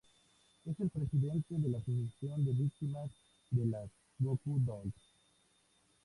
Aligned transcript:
Es 0.65 0.79
el 0.79 0.89
presidente 0.89 1.53
de 1.59 1.69
la 1.69 1.77
asociación 1.77 2.43
de 2.43 2.53
víctimas 2.53 3.11
de 3.51 3.67
las 3.67 3.87
Goku 4.17 4.57
Dolls. 4.59 4.95